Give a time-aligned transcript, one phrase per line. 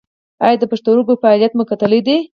[0.45, 2.17] ایا د پښتورګو فعالیت مو کتلی دی؟